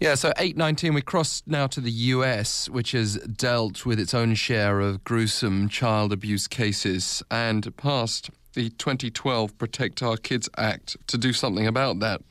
Yeah, 0.00 0.14
so 0.14 0.28
819, 0.38 0.94
we 0.94 1.02
cross 1.02 1.42
now 1.46 1.66
to 1.66 1.78
the 1.78 1.90
US, 1.90 2.70
which 2.70 2.92
has 2.92 3.16
dealt 3.18 3.84
with 3.84 4.00
its 4.00 4.14
own 4.14 4.34
share 4.34 4.80
of 4.80 5.04
gruesome 5.04 5.68
child 5.68 6.10
abuse 6.10 6.48
cases 6.48 7.22
and 7.30 7.76
passed 7.76 8.30
the 8.54 8.70
2012 8.70 9.58
Protect 9.58 10.02
Our 10.02 10.16
Kids 10.16 10.48
Act 10.56 10.96
to 11.08 11.18
do 11.18 11.34
something 11.34 11.66
about 11.66 12.00
that. 12.00 12.22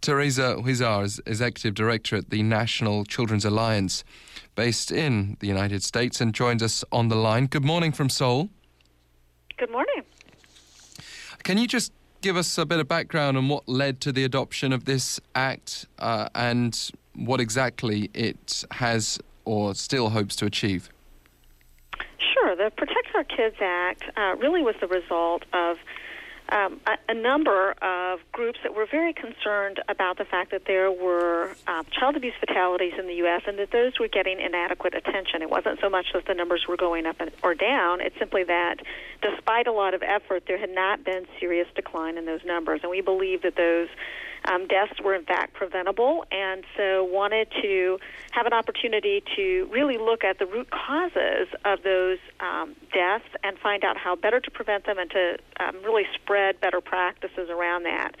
Teresa 0.00 0.58
Huizar 0.60 1.02
is 1.02 1.20
executive 1.26 1.74
director 1.74 2.14
at 2.14 2.30
the 2.30 2.44
National 2.44 3.04
Children's 3.04 3.44
Alliance, 3.44 4.04
based 4.54 4.92
in 4.92 5.36
the 5.40 5.48
United 5.48 5.82
States, 5.82 6.20
and 6.20 6.32
joins 6.32 6.62
us 6.62 6.84
on 6.92 7.08
the 7.08 7.16
line. 7.16 7.46
Good 7.46 7.64
morning 7.64 7.90
from 7.90 8.10
Seoul. 8.10 8.48
Good 9.56 9.72
morning. 9.72 10.04
Can 11.42 11.58
you 11.58 11.66
just 11.66 11.92
give 12.22 12.36
us 12.36 12.56
a 12.56 12.64
bit 12.64 12.78
of 12.78 12.88
background 12.88 13.36
on 13.36 13.48
what 13.48 13.68
led 13.68 14.00
to 14.00 14.12
the 14.12 14.24
adoption 14.24 14.72
of 14.72 14.84
this 14.86 15.20
act 15.34 15.86
uh, 15.98 16.28
and 16.34 16.90
what 17.14 17.40
exactly 17.40 18.08
it 18.14 18.64
has 18.70 19.18
or 19.44 19.74
still 19.74 20.10
hopes 20.10 20.36
to 20.36 20.46
achieve? 20.46 20.88
Sure. 22.32 22.56
The 22.56 22.70
Protect 22.70 23.08
Our 23.14 23.24
Kids 23.24 23.56
Act 23.60 24.04
uh, 24.16 24.36
really 24.36 24.62
was 24.62 24.76
the 24.80 24.86
result 24.86 25.44
of 25.52 25.76
um, 26.52 26.80
a, 26.86 26.98
a, 27.08 27.14
number 27.14 27.72
of 27.80 28.20
groups 28.30 28.58
that 28.62 28.74
were 28.74 28.86
very 28.86 29.12
concerned 29.14 29.80
about 29.88 30.18
the 30.18 30.24
fact 30.24 30.50
that 30.50 30.66
there 30.66 30.90
were 30.90 31.54
uh, 31.66 31.82
child 31.98 32.16
abuse 32.16 32.34
fatalities 32.38 32.92
in 32.98 33.06
the 33.06 33.14
U.S. 33.14 33.42
and 33.46 33.58
that 33.58 33.70
those 33.70 33.98
were 33.98 34.08
getting 34.08 34.38
inadequate 34.38 34.94
attention. 34.94 35.40
It 35.40 35.50
wasn't 35.50 35.80
so 35.80 35.88
much 35.88 36.06
that 36.12 36.26
the 36.26 36.34
numbers 36.34 36.66
were 36.68 36.76
going 36.76 37.06
up 37.06 37.16
or 37.42 37.54
down, 37.54 38.00
it's 38.00 38.18
simply 38.18 38.44
that 38.44 38.76
despite 39.22 39.66
a 39.66 39.72
lot 39.72 39.94
of 39.94 40.02
effort, 40.02 40.44
there 40.46 40.58
had 40.58 40.70
not 40.70 41.04
been 41.04 41.26
serious 41.40 41.68
decline 41.74 42.18
in 42.18 42.26
those 42.26 42.44
numbers. 42.44 42.80
And 42.82 42.90
we 42.90 43.00
believe 43.00 43.42
that 43.42 43.56
those 43.56 43.88
um, 44.44 44.66
deaths 44.66 45.00
were 45.02 45.14
in 45.14 45.24
fact 45.24 45.54
preventable, 45.54 46.24
and 46.30 46.64
so 46.76 47.04
wanted 47.04 47.48
to 47.62 47.98
have 48.32 48.46
an 48.46 48.52
opportunity 48.52 49.22
to 49.36 49.68
really 49.70 49.98
look 49.98 50.24
at 50.24 50.38
the 50.38 50.46
root 50.46 50.70
causes 50.70 51.48
of 51.64 51.82
those 51.82 52.18
um, 52.40 52.74
deaths 52.92 53.28
and 53.44 53.58
find 53.58 53.84
out 53.84 53.96
how 53.96 54.16
better 54.16 54.40
to 54.40 54.50
prevent 54.50 54.86
them 54.86 54.98
and 54.98 55.10
to 55.10 55.36
um, 55.60 55.76
really 55.84 56.04
spread 56.14 56.60
better 56.60 56.80
practices 56.80 57.50
around 57.50 57.84
that. 57.84 58.12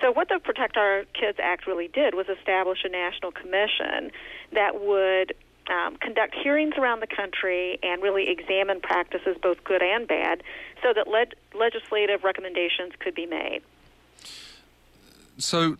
So, 0.00 0.10
what 0.10 0.28
the 0.28 0.38
Protect 0.38 0.76
Our 0.76 1.04
Kids 1.12 1.38
Act 1.42 1.66
really 1.66 1.88
did 1.88 2.14
was 2.14 2.26
establish 2.28 2.78
a 2.84 2.88
national 2.88 3.32
commission 3.32 4.10
that 4.52 4.80
would 4.80 5.34
um, 5.70 5.96
conduct 5.96 6.34
hearings 6.34 6.74
around 6.78 7.00
the 7.00 7.06
country 7.06 7.78
and 7.82 8.02
really 8.02 8.28
examine 8.28 8.80
practices, 8.80 9.36
both 9.42 9.62
good 9.62 9.82
and 9.82 10.08
bad, 10.08 10.42
so 10.82 10.92
that 10.94 11.06
le- 11.06 11.58
legislative 11.58 12.24
recommendations 12.24 12.92
could 12.98 13.14
be 13.14 13.26
made 13.26 13.60
so 15.40 15.76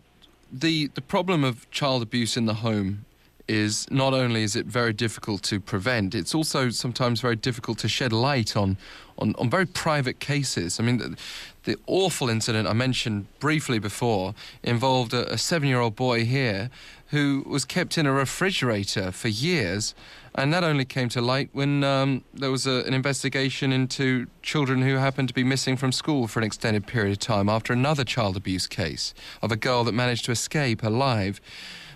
the 0.52 0.88
the 0.94 1.00
problem 1.00 1.44
of 1.44 1.70
child 1.70 2.02
abuse 2.02 2.36
in 2.36 2.46
the 2.46 2.54
home 2.54 3.04
is 3.50 3.90
not 3.90 4.14
only 4.14 4.44
is 4.44 4.54
it 4.54 4.66
very 4.66 4.92
difficult 4.92 5.42
to 5.42 5.58
prevent, 5.58 6.14
it's 6.14 6.34
also 6.34 6.70
sometimes 6.70 7.20
very 7.20 7.34
difficult 7.34 7.78
to 7.78 7.88
shed 7.88 8.12
light 8.12 8.56
on 8.56 8.76
on, 9.18 9.34
on 9.38 9.50
very 9.50 9.66
private 9.66 10.18
cases. 10.18 10.80
I 10.80 10.82
mean, 10.82 10.98
the, 10.98 11.16
the 11.64 11.76
awful 11.86 12.30
incident 12.30 12.66
I 12.66 12.72
mentioned 12.72 13.26
briefly 13.38 13.78
before 13.78 14.34
involved 14.62 15.12
a, 15.12 15.30
a 15.32 15.36
seven 15.36 15.68
year 15.68 15.80
old 15.80 15.96
boy 15.96 16.24
here 16.24 16.70
who 17.08 17.44
was 17.46 17.64
kept 17.64 17.98
in 17.98 18.06
a 18.06 18.12
refrigerator 18.12 19.10
for 19.10 19.28
years. 19.28 19.94
And 20.36 20.54
that 20.54 20.62
only 20.62 20.84
came 20.84 21.08
to 21.10 21.20
light 21.20 21.50
when 21.52 21.82
um, 21.82 22.22
there 22.32 22.52
was 22.52 22.66
a, 22.66 22.84
an 22.86 22.94
investigation 22.94 23.72
into 23.72 24.28
children 24.42 24.82
who 24.82 24.94
happened 24.94 25.26
to 25.28 25.34
be 25.34 25.42
missing 25.42 25.76
from 25.76 25.90
school 25.90 26.28
for 26.28 26.38
an 26.38 26.46
extended 26.46 26.86
period 26.86 27.12
of 27.12 27.18
time 27.18 27.48
after 27.48 27.72
another 27.72 28.04
child 28.04 28.36
abuse 28.36 28.68
case 28.68 29.12
of 29.42 29.50
a 29.50 29.56
girl 29.56 29.82
that 29.84 29.92
managed 29.92 30.24
to 30.26 30.30
escape 30.30 30.84
alive. 30.84 31.40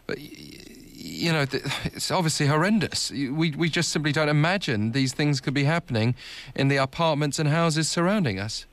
But 0.07 0.19
you 0.95 1.33
know, 1.33 1.45
it's 1.85 2.11
obviously 2.11 2.47
horrendous. 2.47 3.11
We, 3.11 3.51
we 3.51 3.69
just 3.69 3.91
simply 3.91 4.13
don't 4.13 4.29
imagine 4.29 4.93
these 4.93 5.13
things 5.13 5.41
could 5.41 5.55
be 5.55 5.65
happening 5.65 6.15
in 6.55 6.69
the 6.69 6.77
apartments 6.77 7.39
and 7.39 7.49
houses 7.49 7.89
surrounding 7.89 8.39
us. 8.39 8.67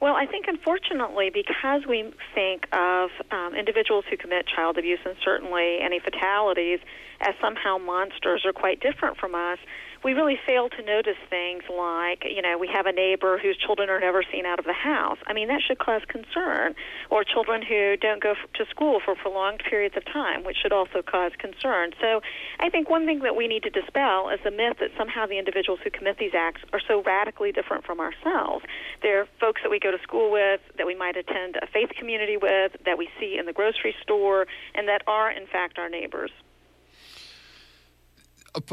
Well, 0.00 0.16
I 0.16 0.26
think 0.26 0.46
unfortunately, 0.48 1.30
because 1.32 1.86
we 1.88 2.12
think 2.34 2.66
of 2.72 3.10
um, 3.30 3.54
individuals 3.54 4.04
who 4.10 4.16
commit 4.18 4.46
child 4.46 4.76
abuse 4.76 4.98
and 5.06 5.16
certainly 5.24 5.78
any 5.80 5.98
fatalities 5.98 6.80
as 7.20 7.34
somehow 7.40 7.78
monsters 7.78 8.42
or 8.44 8.52
quite 8.52 8.80
different 8.80 9.16
from 9.16 9.34
us, 9.34 9.58
we 10.04 10.12
really 10.12 10.38
fail 10.46 10.68
to 10.68 10.82
notice 10.82 11.16
things 11.30 11.62
like, 11.68 12.24
you 12.28 12.42
know, 12.42 12.58
we 12.58 12.68
have 12.68 12.84
a 12.84 12.92
neighbor 12.92 13.38
whose 13.38 13.56
children 13.56 13.88
are 13.88 13.98
never 13.98 14.22
seen 14.30 14.44
out 14.44 14.58
of 14.58 14.66
the 14.66 14.74
house. 14.74 15.16
I 15.26 15.32
mean, 15.32 15.48
that 15.48 15.62
should 15.66 15.78
cause 15.78 16.02
concern. 16.06 16.74
Or 17.10 17.24
children 17.24 17.62
who 17.62 17.96
don't 17.96 18.22
go 18.22 18.34
to 18.34 18.66
school 18.66 19.00
for 19.02 19.14
prolonged 19.14 19.62
periods 19.68 19.96
of 19.96 20.04
time, 20.04 20.44
which 20.44 20.58
should 20.62 20.72
also 20.72 21.00
cause 21.00 21.32
concern. 21.38 21.92
So 22.00 22.20
I 22.60 22.68
think 22.68 22.90
one 22.90 23.06
thing 23.06 23.20
that 23.20 23.34
we 23.34 23.48
need 23.48 23.62
to 23.62 23.70
dispel 23.70 24.28
is 24.28 24.40
the 24.44 24.50
myth 24.50 24.76
that 24.80 24.90
somehow 24.98 25.26
the 25.26 25.38
individuals 25.38 25.80
who 25.82 25.90
commit 25.90 26.18
these 26.18 26.34
acts 26.34 26.60
are 26.74 26.80
so 26.86 27.02
radically 27.02 27.50
different 27.50 27.84
from 27.84 27.98
ourselves. 27.98 28.64
They're 29.00 29.26
folks 29.40 29.62
that 29.62 29.70
we 29.70 29.80
go 29.80 29.90
to 29.90 30.02
school 30.02 30.30
with, 30.30 30.60
that 30.76 30.86
we 30.86 30.94
might 30.94 31.16
attend 31.16 31.56
a 31.56 31.66
faith 31.66 31.90
community 31.98 32.36
with, 32.36 32.72
that 32.84 32.98
we 32.98 33.08
see 33.18 33.38
in 33.38 33.46
the 33.46 33.54
grocery 33.54 33.94
store, 34.02 34.46
and 34.74 34.86
that 34.88 35.02
are, 35.06 35.30
in 35.30 35.46
fact, 35.46 35.78
our 35.78 35.88
neighbors 35.88 36.30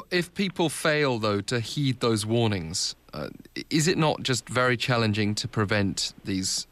if 0.09 0.33
people 0.33 0.69
fail, 0.69 1.19
though, 1.19 1.41
to 1.41 1.59
heed 1.59 1.99
those 1.99 2.25
warnings, 2.25 2.95
uh, 3.13 3.29
is 3.69 3.87
it 3.87 3.97
not 3.97 4.23
just 4.23 4.47
very 4.47 4.77
challenging 4.77 5.35
to 5.35 5.47
prevent 5.47 6.13
these 6.23 6.67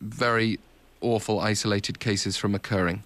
very 0.00 0.58
awful 1.00 1.40
isolated 1.40 2.00
cases 2.00 2.36
from 2.36 2.54
occurring? 2.54 3.02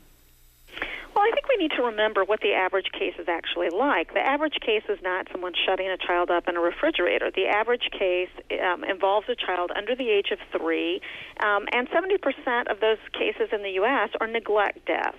Well, 1.14 1.24
I 1.24 1.30
think 1.34 1.48
we 1.48 1.56
need 1.56 1.72
to 1.76 1.82
remember 1.82 2.24
what 2.24 2.40
the 2.40 2.54
average 2.54 2.90
case 2.92 3.14
is 3.18 3.28
actually 3.28 3.68
like. 3.68 4.14
The 4.14 4.20
average 4.20 4.56
case 4.64 4.84
is 4.88 4.98
not 5.02 5.28
someone 5.30 5.52
shutting 5.66 5.88
a 5.88 5.98
child 5.98 6.30
up 6.30 6.48
in 6.48 6.56
a 6.56 6.60
refrigerator. 6.60 7.30
The 7.34 7.46
average 7.46 7.90
case 7.92 8.30
um, 8.62 8.84
involves 8.84 9.28
a 9.28 9.34
child 9.34 9.70
under 9.76 9.94
the 9.94 10.08
age 10.08 10.30
of 10.32 10.38
three, 10.56 11.00
um, 11.40 11.66
and 11.72 11.88
70% 11.90 12.70
of 12.70 12.80
those 12.80 12.98
cases 13.12 13.48
in 13.52 13.62
the 13.62 13.72
U.S. 13.82 14.10
are 14.20 14.26
neglect 14.26 14.86
deaths. 14.86 15.18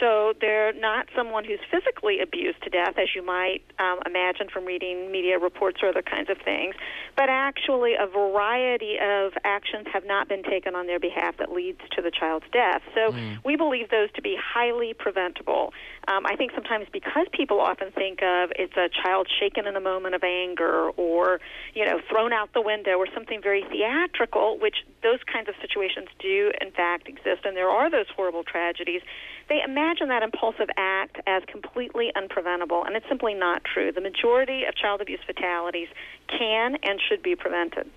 So 0.00 0.32
they're 0.40 0.72
not 0.72 1.08
someone 1.14 1.44
who's 1.44 1.60
physically 1.70 2.20
abused 2.20 2.62
to 2.62 2.70
death, 2.70 2.94
as 2.96 3.08
you 3.14 3.24
might 3.24 3.60
um, 3.78 4.00
imagine 4.06 4.48
from 4.48 4.64
reading 4.64 5.12
media 5.12 5.38
reports 5.38 5.78
or 5.82 5.90
other 5.90 6.02
kinds 6.02 6.30
of 6.30 6.38
things, 6.42 6.74
but 7.20 7.28
actually 7.28 7.92
a 8.00 8.06
variety 8.06 8.96
of 8.96 9.32
actions 9.44 9.86
have 9.92 10.06
not 10.06 10.26
been 10.26 10.42
taken 10.42 10.74
on 10.74 10.86
their 10.86 10.98
behalf 10.98 11.36
that 11.36 11.52
leads 11.52 11.80
to 11.94 12.00
the 12.00 12.10
child's 12.10 12.46
death. 12.50 12.80
So 12.94 13.12
mm. 13.12 13.36
we 13.44 13.56
believe 13.56 13.90
those 13.90 14.10
to 14.12 14.22
be 14.22 14.38
highly 14.42 14.94
preventable. 14.94 15.74
Um, 16.08 16.24
I 16.24 16.34
think 16.36 16.52
sometimes 16.54 16.86
because 16.90 17.26
people 17.30 17.60
often 17.60 17.92
think 17.92 18.22
of 18.22 18.52
it's 18.58 18.72
a 18.72 18.88
child 18.88 19.28
shaken 19.38 19.66
in 19.66 19.76
a 19.76 19.82
moment 19.82 20.14
of 20.14 20.24
anger 20.24 20.88
or 20.96 21.40
you 21.74 21.84
know 21.84 22.00
thrown 22.08 22.32
out 22.32 22.54
the 22.54 22.62
window 22.62 22.92
or 22.92 23.06
something 23.12 23.42
very 23.42 23.66
theatrical, 23.68 24.58
which 24.58 24.76
those 25.02 25.20
kinds 25.30 25.50
of 25.50 25.54
situations 25.60 26.08
do 26.20 26.52
in 26.58 26.70
fact 26.70 27.06
exist, 27.06 27.44
and 27.44 27.54
there 27.54 27.68
are 27.68 27.90
those 27.90 28.06
horrible 28.16 28.44
tragedies 28.44 29.02
they 29.50 29.60
imagine 29.66 30.08
that 30.08 30.22
impulsive 30.22 30.68
act 30.76 31.18
as 31.26 31.42
completely 31.50 32.12
unpreventable, 32.14 32.86
and 32.86 32.94
it's 32.94 33.06
simply 33.08 33.34
not 33.34 33.62
true. 33.64 33.90
The 33.90 34.00
majority 34.00 34.62
of 34.64 34.76
child 34.76 35.00
abuse 35.00 35.18
fatalities 35.26 35.88
can 36.30 36.76
and 36.82 37.00
should 37.00 37.22
be 37.22 37.36
prevented. 37.36 37.90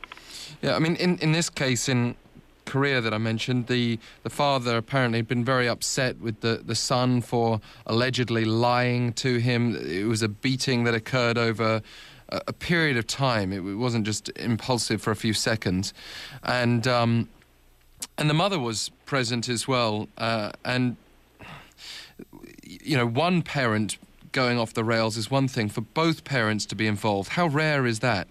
Yeah, 0.61 0.75
I 0.75 0.79
mean, 0.79 0.95
in, 0.95 1.17
in 1.19 1.31
this 1.31 1.49
case, 1.49 1.89
in 1.89 2.15
Korea 2.65 3.01
that 3.01 3.13
I 3.13 3.17
mentioned, 3.17 3.67
the, 3.67 3.99
the 4.23 4.29
father 4.29 4.77
apparently 4.77 5.19
had 5.19 5.27
been 5.27 5.43
very 5.43 5.67
upset 5.67 6.19
with 6.19 6.41
the, 6.41 6.61
the 6.65 6.75
son 6.75 7.21
for 7.21 7.61
allegedly 7.85 8.45
lying 8.45 9.13
to 9.13 9.37
him. 9.37 9.75
It 9.75 10.05
was 10.05 10.21
a 10.21 10.29
beating 10.29 10.83
that 10.85 10.93
occurred 10.93 11.37
over 11.37 11.81
a, 12.29 12.41
a 12.47 12.53
period 12.53 12.97
of 12.97 13.07
time. 13.07 13.51
It, 13.51 13.57
it, 13.57 13.75
wasn't 13.75 14.05
just 14.05 14.29
impulsive 14.37 15.01
for 15.01 15.11
a 15.11 15.15
few 15.15 15.33
seconds. 15.33 15.93
And, 16.43 16.87
um, 16.87 17.29
and 18.17 18.29
the 18.29 18.33
mother 18.33 18.59
was 18.59 18.89
present 19.05 19.49
as 19.49 19.67
well. 19.67 20.07
Uh, 20.17 20.51
and 20.63 20.95
you 22.63 22.97
know, 22.97 23.05
one 23.05 23.41
parent 23.41 23.97
going 24.33 24.59
off 24.59 24.73
the 24.73 24.83
rails 24.83 25.15
is 25.15 25.31
one 25.31 25.47
thing. 25.47 25.69
For 25.69 25.81
both 25.81 26.23
parents 26.25 26.65
to 26.65 26.75
be 26.75 26.87
involved, 26.87 27.29
how 27.29 27.47
rare 27.47 27.85
is 27.85 27.99
that? 27.99 28.27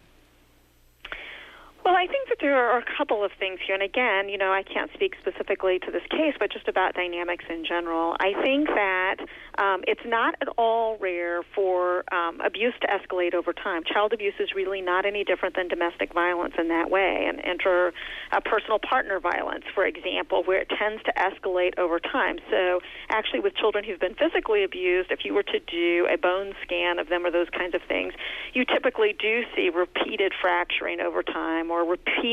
Well, 1.84 1.96
I 1.96 2.06
think 2.06 2.28
that 2.28 2.30
there 2.42 2.58
are 2.58 2.78
a 2.78 2.84
couple 2.98 3.24
of 3.24 3.30
things 3.38 3.60
here. 3.64 3.74
And 3.74 3.82
again, 3.82 4.28
you 4.28 4.36
know, 4.36 4.52
I 4.52 4.64
can't 4.64 4.90
speak 4.92 5.14
specifically 5.20 5.78
to 5.78 5.90
this 5.90 6.02
case, 6.10 6.34
but 6.38 6.52
just 6.52 6.66
about 6.66 6.94
dynamics 6.94 7.44
in 7.48 7.64
general. 7.64 8.16
I 8.18 8.34
think 8.42 8.66
that 8.66 9.16
um, 9.58 9.84
it's 9.86 10.02
not 10.04 10.34
at 10.42 10.48
all 10.58 10.98
rare 10.98 11.42
for 11.54 12.02
um, 12.12 12.40
abuse 12.40 12.74
to 12.82 12.88
escalate 12.88 13.32
over 13.32 13.52
time. 13.52 13.82
Child 13.84 14.12
abuse 14.12 14.34
is 14.40 14.50
really 14.54 14.82
not 14.82 15.06
any 15.06 15.22
different 15.22 15.54
than 15.54 15.68
domestic 15.68 16.12
violence 16.12 16.54
in 16.58 16.68
that 16.68 16.90
way, 16.90 17.26
and 17.28 17.38
inter 17.40 17.92
uh, 18.32 18.40
personal 18.44 18.78
partner 18.78 19.20
violence, 19.20 19.64
for 19.72 19.86
example, 19.86 20.42
where 20.44 20.60
it 20.60 20.68
tends 20.68 21.02
to 21.04 21.12
escalate 21.14 21.78
over 21.78 22.00
time. 22.00 22.38
So, 22.50 22.80
actually, 23.08 23.40
with 23.40 23.54
children 23.54 23.84
who've 23.84 24.00
been 24.00 24.16
physically 24.16 24.64
abused, 24.64 25.12
if 25.12 25.20
you 25.24 25.32
were 25.32 25.44
to 25.44 25.60
do 25.60 26.08
a 26.12 26.18
bone 26.18 26.54
scan 26.64 26.98
of 26.98 27.08
them 27.08 27.24
or 27.24 27.30
those 27.30 27.50
kinds 27.50 27.74
of 27.74 27.82
things, 27.86 28.14
you 28.52 28.64
typically 28.64 29.14
do 29.16 29.42
see 29.54 29.70
repeated 29.70 30.32
fracturing 30.40 31.00
over 31.00 31.22
time 31.22 31.70
or 31.70 31.84
repeated 31.84 32.31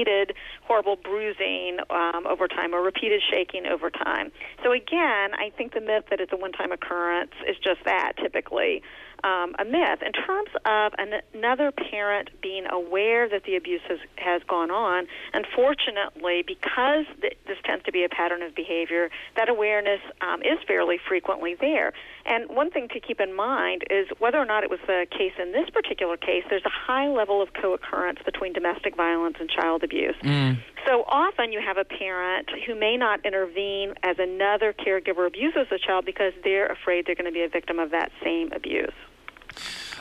horrible 0.63 0.95
bruising 0.95 1.77
um, 1.89 2.27
over 2.27 2.47
time 2.47 2.73
or 2.73 2.81
repeated 2.81 3.21
shaking 3.29 3.65
over 3.65 3.89
time. 3.89 4.31
So, 4.63 4.71
again, 4.71 5.33
I 5.33 5.51
think 5.57 5.73
the 5.73 5.81
myth 5.81 6.05
that 6.09 6.19
it's 6.19 6.31
a 6.31 6.37
one 6.37 6.51
time 6.51 6.71
occurrence 6.71 7.33
is 7.47 7.57
just 7.57 7.83
that 7.85 8.13
typically 8.21 8.81
um, 9.23 9.55
a 9.59 9.65
myth. 9.65 10.01
In 10.05 10.13
terms 10.13 10.49
of 10.65 10.93
an, 10.97 11.21
another 11.33 11.71
parent 11.71 12.29
being 12.41 12.65
aware 12.69 13.27
that 13.29 13.43
the 13.43 13.55
abuse 13.55 13.81
has, 13.87 13.99
has 14.17 14.41
gone 14.47 14.71
on, 14.71 15.07
unfortunately, 15.33 16.43
because 16.45 17.05
th- 17.21 17.37
this 17.47 17.57
tends 17.65 17.83
to 17.85 17.91
be 17.91 18.03
a 18.03 18.09
pattern 18.09 18.41
of 18.41 18.55
behavior, 18.55 19.09
that 19.35 19.49
awareness 19.49 20.01
um, 20.21 20.41
is 20.41 20.57
fairly 20.67 20.97
frequently 21.07 21.55
there. 21.59 21.93
And 22.25 22.49
one 22.49 22.69
thing 22.69 22.87
to 22.89 22.99
keep 22.99 23.19
in 23.19 23.35
mind 23.35 23.83
is 23.89 24.07
whether 24.19 24.37
or 24.37 24.45
not 24.45 24.63
it 24.63 24.69
was 24.69 24.79
the 24.85 25.07
case 25.09 25.33
in 25.41 25.51
this 25.51 25.69
particular 25.69 26.17
case, 26.17 26.43
there's 26.49 26.65
a 26.65 26.69
high 26.69 27.07
level 27.07 27.41
of 27.41 27.49
co 27.53 27.73
occurrence 27.73 28.19
between 28.23 28.53
domestic 28.53 28.95
violence 28.95 29.37
and 29.39 29.49
child 29.49 29.83
abuse. 29.83 30.15
Mm. 30.23 30.59
So 30.87 31.03
often 31.07 31.51
you 31.51 31.61
have 31.65 31.77
a 31.77 31.85
parent 31.85 32.49
who 32.65 32.75
may 32.75 32.97
not 32.97 33.25
intervene 33.25 33.93
as 34.03 34.17
another 34.19 34.73
caregiver 34.73 35.27
abuses 35.27 35.67
a 35.71 35.77
child 35.77 36.05
because 36.05 36.33
they're 36.43 36.67
afraid 36.67 37.05
they're 37.05 37.15
going 37.15 37.25
to 37.25 37.31
be 37.31 37.43
a 37.43 37.49
victim 37.49 37.79
of 37.79 37.91
that 37.91 38.11
same 38.23 38.51
abuse. 38.53 38.93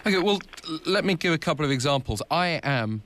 Okay, 0.08 0.16
well, 0.16 0.40
let 0.86 1.04
me 1.04 1.16
give 1.16 1.34
a 1.34 1.38
couple 1.38 1.66
of 1.66 1.70
examples. 1.70 2.22
I 2.30 2.60
am 2.62 3.02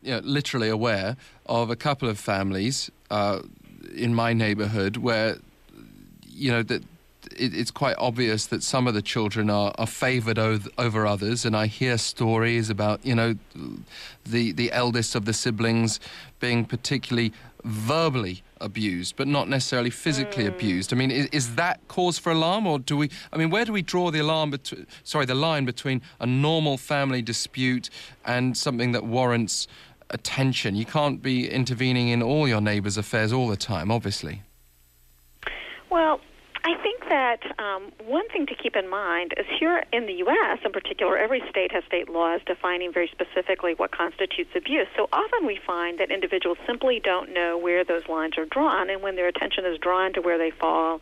you 0.00 0.12
know, 0.12 0.20
literally 0.20 0.70
aware 0.70 1.18
of 1.44 1.68
a 1.68 1.76
couple 1.76 2.08
of 2.08 2.18
families 2.18 2.90
uh, 3.10 3.40
in 3.94 4.14
my 4.14 4.32
neighborhood 4.32 4.96
where, 4.96 5.36
you 6.26 6.50
know, 6.50 6.62
that 6.62 6.82
it, 7.36 7.54
it's 7.54 7.70
quite 7.70 7.96
obvious 7.98 8.46
that 8.46 8.62
some 8.62 8.86
of 8.86 8.94
the 8.94 9.02
children 9.02 9.50
are, 9.50 9.74
are 9.76 9.86
favored 9.86 10.38
over 10.38 11.06
others, 11.06 11.44
and 11.44 11.54
I 11.54 11.66
hear 11.66 11.98
stories 11.98 12.70
about, 12.70 13.04
you 13.04 13.14
know, 13.14 13.34
the, 14.24 14.52
the 14.52 14.72
eldest 14.72 15.14
of 15.14 15.26
the 15.26 15.34
siblings 15.34 16.00
being 16.40 16.64
particularly 16.64 17.34
verbally 17.64 18.42
abused, 18.60 19.16
but 19.16 19.26
not 19.26 19.48
necessarily 19.48 19.90
physically 19.90 20.44
mm. 20.44 20.48
abused. 20.48 20.92
I 20.92 20.96
mean, 20.96 21.10
is, 21.10 21.26
is, 21.26 21.54
that 21.56 21.86
cause 21.88 22.18
for 22.18 22.30
alarm, 22.32 22.66
or 22.66 22.78
do 22.78 22.96
we? 22.96 23.10
I 23.32 23.36
mean, 23.36 23.50
where 23.50 23.64
do 23.64 23.72
we 23.72 23.82
draw 23.82 24.10
the 24.10 24.20
alarm? 24.20 24.54
Sorry, 25.04 25.26
the 25.26 25.34
line 25.34 25.64
between 25.64 26.02
a 26.20 26.26
normal 26.26 26.76
family 26.76 27.22
dispute 27.22 27.90
and 28.24 28.56
something 28.56 28.92
that 28.92 29.04
warrants 29.04 29.68
attention? 30.10 30.74
You 30.74 30.84
can't 30.84 31.22
be 31.22 31.48
intervening 31.48 32.08
in 32.08 32.22
all 32.22 32.48
your 32.48 32.60
neighbours' 32.60 32.96
affairs 32.96 33.32
all 33.32 33.48
the 33.48 33.56
time, 33.56 33.90
obviously. 33.90 34.42
Well, 35.90 36.20
that 37.08 37.40
um, 37.58 37.92
one 38.06 38.28
thing 38.28 38.46
to 38.46 38.54
keep 38.54 38.76
in 38.76 38.88
mind 38.88 39.34
is 39.36 39.46
here 39.58 39.82
in 39.92 40.06
the 40.06 40.14
U.S., 40.24 40.58
in 40.64 40.72
particular, 40.72 41.16
every 41.16 41.42
state 41.50 41.72
has 41.72 41.84
state 41.84 42.08
laws 42.08 42.40
defining 42.46 42.92
very 42.92 43.10
specifically 43.12 43.74
what 43.74 43.90
constitutes 43.90 44.50
abuse. 44.54 44.86
So 44.96 45.08
often 45.12 45.46
we 45.46 45.58
find 45.66 45.98
that 45.98 46.10
individuals 46.10 46.58
simply 46.66 47.00
don't 47.02 47.32
know 47.32 47.58
where 47.58 47.84
those 47.84 48.06
lines 48.08 48.38
are 48.38 48.46
drawn, 48.46 48.90
and 48.90 49.02
when 49.02 49.16
their 49.16 49.28
attention 49.28 49.64
is 49.66 49.78
drawn 49.78 50.12
to 50.14 50.20
where 50.20 50.38
they 50.38 50.50
fall, 50.50 51.00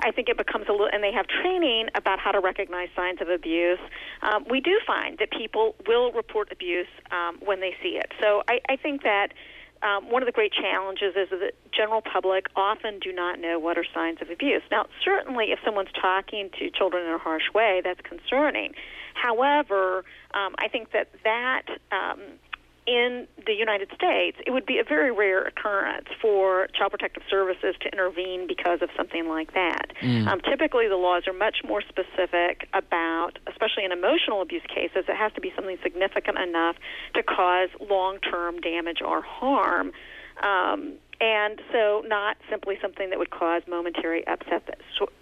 I 0.00 0.10
think 0.10 0.28
it 0.28 0.36
becomes 0.36 0.66
a 0.68 0.72
little, 0.72 0.88
and 0.92 1.02
they 1.02 1.12
have 1.12 1.26
training 1.26 1.88
about 1.94 2.18
how 2.18 2.32
to 2.32 2.40
recognize 2.40 2.88
signs 2.94 3.20
of 3.20 3.28
abuse. 3.28 3.78
Um, 4.22 4.44
we 4.50 4.60
do 4.60 4.78
find 4.86 5.18
that 5.18 5.30
people 5.30 5.74
will 5.86 6.12
report 6.12 6.52
abuse 6.52 6.88
um, 7.10 7.38
when 7.44 7.60
they 7.60 7.74
see 7.82 7.96
it. 7.96 8.12
So 8.20 8.42
I, 8.48 8.60
I 8.68 8.76
think 8.76 9.02
that 9.02 9.32
um, 9.86 10.10
one 10.10 10.20
of 10.22 10.26
the 10.26 10.32
great 10.32 10.52
challenges 10.52 11.14
is 11.14 11.30
that 11.30 11.38
the 11.38 11.52
general 11.72 12.02
public 12.02 12.46
often 12.56 12.98
do 12.98 13.12
not 13.12 13.38
know 13.38 13.58
what 13.58 13.78
are 13.78 13.84
signs 13.94 14.18
of 14.20 14.30
abuse. 14.30 14.62
Now, 14.70 14.86
certainly, 15.04 15.52
if 15.52 15.60
someone's 15.64 15.92
talking 16.00 16.50
to 16.58 16.70
children 16.70 17.06
in 17.06 17.12
a 17.12 17.18
harsh 17.18 17.52
way, 17.54 17.82
that's 17.84 18.00
concerning. 18.00 18.74
However, 19.14 20.04
um, 20.34 20.54
I 20.58 20.68
think 20.68 20.90
that 20.92 21.08
that 21.22 21.62
um, 21.92 22.20
in 22.86 23.26
the 23.46 23.52
United 23.52 23.88
States, 23.94 24.38
it 24.46 24.50
would 24.50 24.66
be 24.66 24.78
a 24.78 24.84
very 24.84 25.10
rare 25.10 25.42
occurrence 25.42 26.06
for 26.20 26.68
Child 26.76 26.92
Protective 26.92 27.22
Services 27.28 27.74
to 27.80 27.88
intervene 27.92 28.46
because 28.46 28.80
of 28.82 28.90
something 28.96 29.28
like 29.28 29.54
that. 29.54 29.92
Mm. 30.02 30.26
Um, 30.26 30.40
typically, 30.40 30.88
the 30.88 30.96
laws 30.96 31.24
are 31.26 31.32
much 31.32 31.58
more 31.66 31.82
specific 31.82 32.68
about, 32.72 33.38
especially 33.48 33.84
in 33.84 33.92
emotional 33.92 34.40
abuse 34.40 34.62
cases, 34.68 35.04
it 35.08 35.16
has 35.16 35.32
to 35.34 35.40
be 35.40 35.52
something 35.56 35.78
significant 35.82 36.38
enough 36.38 36.76
to 37.14 37.22
cause 37.22 37.68
long 37.90 38.18
term 38.18 38.60
damage 38.60 39.02
or 39.04 39.22
harm. 39.22 39.92
Um, 40.42 40.94
and 41.20 41.60
so, 41.72 42.02
not 42.06 42.36
simply 42.50 42.78
something 42.82 43.08
that 43.10 43.18
would 43.18 43.30
cause 43.30 43.62
momentary 43.66 44.26
upset, 44.26 44.66
that, 44.66 44.78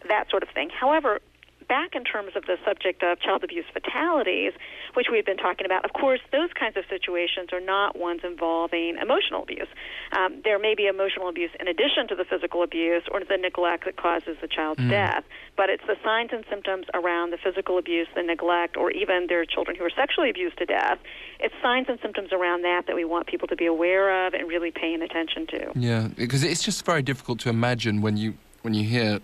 that 0.09 0.29
sort 0.29 0.43
of 0.43 0.49
thing. 0.51 0.69
However, 0.69 1.21
back 1.69 1.95
in 1.95 2.05
terms 2.05 2.33
of 2.37 2.45
the 2.47 2.57
subject 2.65 3.03
of 3.03 3.21
child 3.21 3.45
abuse 3.45 3.65
fatalities, 3.73 4.53
which 4.95 5.07
we've 5.11 5.27
been 5.27 5.37
talking 5.37 5.67
about, 5.67 5.85
of 5.85 5.93
course, 5.93 6.21
those 6.33 6.51
kinds 6.59 6.77
of 6.77 6.85
situations 6.89 7.51
are 7.53 7.61
not 7.61 7.99
ones 7.99 8.21
involving 8.25 8.97
emotional 9.01 9.43
abuse. 9.43 9.69
Um, 10.13 10.41
there 10.45 10.59
may 10.59 10.75
be 10.75 10.87
emotional 10.87 11.29
abuse 11.29 11.51
in 11.59 11.69
addition 11.69 12.09
to 12.09 12.15
the 12.15 12.25
physical 12.25 12.63
abuse 12.63 13.03
or 13.11 13.21
the 13.21 13.37
neglect 13.37 13.85
that 13.85 13.97
causes 13.97 14.37
the 14.41 14.49
child's 14.49 14.81
mm. 14.81 14.91
death, 14.91 15.25
but 15.57 15.71
it's 15.71 15.85
the 15.87 15.97
signs 16.05 16.31
and 16.33 16.45
symptoms 16.49 16.87
around 16.95 17.31
the 17.31 17.39
physical 17.39 17.79
abuse, 17.79 18.09
the 18.15 18.23
neglect, 18.23 18.77
or 18.77 18.91
even 18.91 19.27
there 19.29 19.41
are 19.41 19.47
children 19.47 19.77
who 19.77 19.85
are 19.85 19.91
sexually 19.91 20.31
abused 20.31 20.59
to 20.59 20.67
death. 20.67 20.99
It's 21.41 21.55
signs 21.63 21.87
and 21.89 21.99
symptoms 22.01 22.33
around 22.33 22.63
that 22.63 22.87
that 22.87 22.97
we 22.97 23.05
want 23.05 23.27
people 23.27 23.49
to 23.49 23.57
be 23.57 23.67
aware 23.67 24.27
of 24.27 24.35
and 24.35 24.49
really 24.49 24.71
paying 24.71 25.03
attention 25.03 25.47
to. 25.49 25.73
Yeah, 25.75 26.09
because 26.17 26.43
it's 26.43 26.63
just 26.63 26.85
very 26.85 27.03
difficult 27.03 27.41
to 27.41 27.49
imagine 27.49 28.01
when 28.01 28.17
you 28.17 28.35
when 28.63 28.75
you 28.75 28.85
hear 28.85 29.21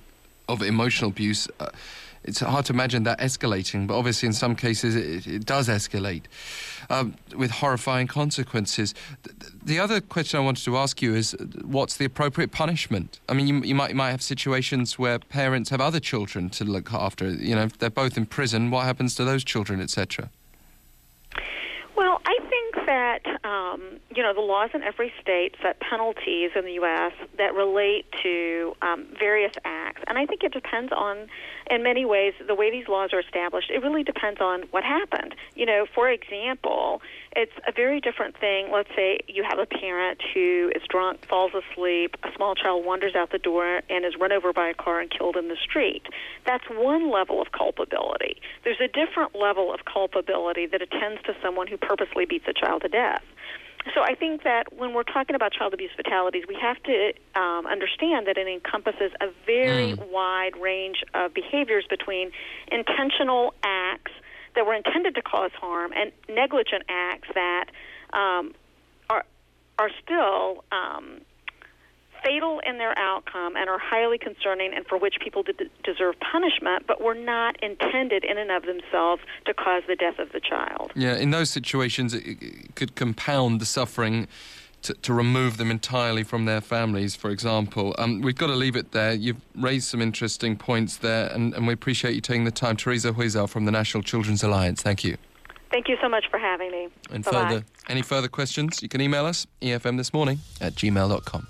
of 0.48 0.62
emotional 0.62 1.10
abuse. 1.10 1.48
Uh, 1.58 1.70
it's 2.24 2.40
hard 2.40 2.66
to 2.66 2.72
imagine 2.72 3.04
that 3.04 3.18
escalating, 3.18 3.86
but 3.86 3.96
obviously 3.96 4.26
in 4.26 4.32
some 4.32 4.54
cases 4.54 4.94
it, 4.94 5.26
it 5.26 5.46
does 5.46 5.68
escalate 5.68 6.24
um, 6.90 7.14
with 7.36 7.50
horrifying 7.50 8.06
consequences. 8.06 8.94
The 9.62 9.78
other 9.78 10.00
question 10.00 10.38
I 10.38 10.42
wanted 10.42 10.64
to 10.64 10.76
ask 10.76 11.00
you 11.00 11.14
is 11.14 11.36
what's 11.64 11.96
the 11.96 12.04
appropriate 12.04 12.52
punishment? 12.52 13.20
I 13.28 13.34
mean, 13.34 13.46
you, 13.46 13.60
you, 13.62 13.74
might, 13.74 13.90
you 13.90 13.96
might 13.96 14.10
have 14.10 14.22
situations 14.22 14.98
where 14.98 15.18
parents 15.18 15.70
have 15.70 15.80
other 15.80 16.00
children 16.00 16.50
to 16.50 16.64
look 16.64 16.92
after. 16.92 17.30
You 17.30 17.54
know, 17.54 17.62
if 17.62 17.78
they're 17.78 17.90
both 17.90 18.16
in 18.16 18.26
prison, 18.26 18.70
what 18.70 18.84
happens 18.84 19.14
to 19.14 19.24
those 19.24 19.42
children, 19.42 19.80
etc.? 19.80 20.30
Well, 21.96 22.20
I 22.26 22.38
think 22.48 22.86
that 22.86 23.39
um, 23.50 23.98
you 24.14 24.22
know 24.22 24.32
the 24.32 24.40
laws 24.40 24.70
in 24.74 24.82
every 24.82 25.12
state 25.20 25.56
set 25.60 25.80
penalties 25.80 26.50
in 26.54 26.64
the 26.64 26.74
U.S. 26.74 27.12
that 27.36 27.54
relate 27.54 28.06
to 28.22 28.74
um, 28.80 29.06
various 29.18 29.52
acts, 29.64 30.02
and 30.06 30.16
I 30.16 30.24
think 30.24 30.44
it 30.44 30.52
depends 30.52 30.92
on, 30.92 31.26
in 31.70 31.82
many 31.82 32.04
ways, 32.04 32.34
the 32.46 32.54
way 32.54 32.70
these 32.70 32.86
laws 32.86 33.10
are 33.12 33.20
established. 33.20 33.70
It 33.70 33.82
really 33.82 34.04
depends 34.04 34.40
on 34.40 34.62
what 34.70 34.84
happened. 34.84 35.34
You 35.56 35.66
know, 35.66 35.86
for 35.92 36.08
example, 36.08 37.02
it's 37.36 37.52
a 37.66 37.72
very 37.72 38.00
different 38.00 38.36
thing. 38.36 38.70
Let's 38.72 38.88
say 38.96 39.20
you 39.28 39.44
have 39.48 39.58
a 39.58 39.66
parent 39.66 40.20
who 40.34 40.72
is 40.74 40.82
drunk, 40.88 41.26
falls 41.28 41.52
asleep, 41.54 42.16
a 42.24 42.28
small 42.34 42.54
child 42.54 42.84
wanders 42.84 43.14
out 43.14 43.30
the 43.30 43.38
door 43.38 43.82
and 43.88 44.04
is 44.04 44.14
run 44.18 44.32
over 44.32 44.52
by 44.52 44.68
a 44.68 44.74
car 44.74 45.00
and 45.00 45.10
killed 45.10 45.36
in 45.36 45.48
the 45.48 45.56
street. 45.62 46.02
That's 46.44 46.64
one 46.70 47.10
level 47.10 47.40
of 47.40 47.52
culpability. 47.52 48.40
There's 48.64 48.80
a 48.80 48.88
different 48.88 49.36
level 49.36 49.72
of 49.72 49.84
culpability 49.84 50.66
that 50.66 50.82
attends 50.82 51.22
to 51.22 51.36
someone 51.42 51.68
who 51.68 51.76
purposely 51.76 52.24
beats 52.24 52.46
a 52.48 52.52
child 52.52 52.82
to 52.82 52.88
death. 52.88 53.22
So 53.94 54.02
I 54.02 54.14
think 54.14 54.42
that 54.42 54.72
when 54.76 54.92
we're 54.92 55.04
talking 55.04 55.34
about 55.34 55.52
child 55.52 55.72
abuse 55.72 55.90
fatalities, 55.96 56.44
we 56.46 56.56
have 56.60 56.82
to 56.82 57.12
um, 57.34 57.66
understand 57.66 58.26
that 58.26 58.36
it 58.36 58.46
encompasses 58.46 59.12
a 59.20 59.28
very 59.46 59.94
mm. 59.94 60.10
wide 60.10 60.56
range 60.60 61.02
of 61.14 61.32
behaviors 61.32 61.86
between 61.88 62.30
intentional 62.70 63.54
acts 63.62 64.12
that 64.54 64.66
were 64.66 64.74
intended 64.74 65.14
to 65.14 65.22
cause 65.22 65.50
harm 65.52 65.92
and 65.94 66.12
negligent 66.28 66.84
acts 66.88 67.28
that 67.34 67.66
um, 68.12 68.54
are 69.08 69.24
are 69.78 69.90
still 70.02 70.64
um, 70.72 71.22
fatal 72.22 72.60
in 72.66 72.78
their 72.78 72.96
outcome 72.98 73.56
and 73.56 73.68
are 73.68 73.78
highly 73.78 74.18
concerning 74.18 74.74
and 74.74 74.86
for 74.86 74.98
which 74.98 75.14
people 75.22 75.42
deserve 75.82 76.14
punishment, 76.20 76.86
but 76.86 77.00
were 77.00 77.14
not 77.14 77.62
intended 77.62 78.24
in 78.24 78.38
and 78.38 78.50
of 78.50 78.64
themselves 78.64 79.22
to 79.46 79.54
cause 79.54 79.82
the 79.88 79.96
death 79.96 80.18
of 80.18 80.32
the 80.32 80.40
child. 80.40 80.92
Yeah, 80.94 81.16
in 81.16 81.30
those 81.30 81.50
situations, 81.50 82.14
it 82.14 82.74
could 82.74 82.94
compound 82.94 83.60
the 83.60 83.66
suffering 83.66 84.28
to, 84.82 84.94
to, 84.94 85.12
remove 85.12 85.56
them 85.56 85.70
entirely 85.70 86.22
from 86.22 86.44
their 86.44 86.60
families, 86.60 87.14
for 87.14 87.30
example. 87.30 87.94
Um, 87.98 88.20
we've 88.20 88.36
got 88.36 88.48
to 88.48 88.54
leave 88.54 88.76
it 88.76 88.92
there. 88.92 89.12
You've 89.12 89.40
raised 89.54 89.88
some 89.88 90.00
interesting 90.00 90.56
points 90.56 90.96
there, 90.96 91.28
and, 91.28 91.54
and 91.54 91.66
we 91.66 91.72
appreciate 91.72 92.14
you 92.14 92.20
taking 92.20 92.44
the 92.44 92.50
time. 92.50 92.76
Teresa 92.76 93.12
Huizar 93.12 93.48
from 93.48 93.64
the 93.64 93.72
National 93.72 94.02
Children's 94.02 94.42
Alliance, 94.42 94.82
thank 94.82 95.04
you. 95.04 95.16
Thank 95.70 95.88
you 95.88 95.96
so 96.02 96.08
much 96.08 96.24
for 96.30 96.38
having 96.38 96.70
me. 96.72 96.88
And 97.10 97.24
Bye-bye. 97.24 97.48
further, 97.48 97.64
any 97.88 98.02
further 98.02 98.28
questions, 98.28 98.82
you 98.82 98.88
can 98.88 99.00
email 99.00 99.24
us, 99.24 99.46
efm 99.62 99.96
this 99.96 100.12
morning 100.12 100.40
at 100.60 100.74
gmail.com. 100.74 101.46